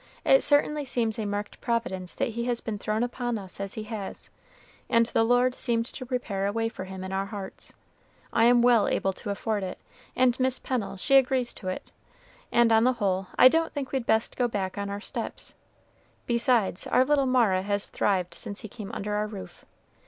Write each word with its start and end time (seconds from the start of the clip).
It 0.25 0.41
certainly 0.41 0.83
seems 0.83 1.19
a 1.19 1.25
marked 1.27 1.61
providence 1.61 2.15
that 2.15 2.29
he 2.29 2.45
has 2.45 2.59
been 2.59 2.79
thrown 2.79 3.03
upon 3.03 3.37
us 3.37 3.59
as 3.59 3.75
he 3.75 3.83
has, 3.83 4.31
and 4.89 5.05
the 5.05 5.23
Lord 5.23 5.53
seemed 5.53 5.85
to 5.85 6.05
prepare 6.07 6.47
a 6.47 6.51
way 6.51 6.69
for 6.69 6.85
him 6.85 7.03
in 7.03 7.11
our 7.11 7.27
hearts. 7.27 7.73
I 8.33 8.45
am 8.45 8.63
well 8.63 8.87
able 8.87 9.13
to 9.13 9.29
afford 9.29 9.61
it, 9.61 9.77
and 10.15 10.39
Mis' 10.39 10.57
Pennel, 10.57 10.97
she 10.97 11.17
agrees 11.17 11.53
to 11.53 11.67
it, 11.67 11.91
and 12.51 12.71
on 12.71 12.83
the 12.83 12.93
whole 12.93 13.27
I 13.37 13.47
don't 13.47 13.71
think 13.73 13.91
we'd 13.91 14.07
best 14.07 14.35
go 14.37 14.47
back 14.47 14.75
on 14.75 14.89
our 14.89 15.01
steps; 15.01 15.53
besides, 16.25 16.87
our 16.87 17.05
little 17.05 17.27
Mara 17.27 17.61
has 17.61 17.87
thrived 17.87 18.33
since 18.33 18.61
he 18.61 18.67
came 18.67 18.91
under 18.93 19.13
our 19.13 19.27
roof. 19.27 19.65